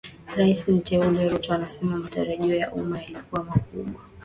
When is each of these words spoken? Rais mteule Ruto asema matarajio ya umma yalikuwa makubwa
Rais 0.35 0.67
mteule 0.69 1.29
Ruto 1.29 1.53
asema 1.53 1.97
matarajio 1.97 2.55
ya 2.55 2.71
umma 2.73 3.01
yalikuwa 3.01 3.43
makubwa 3.43 4.01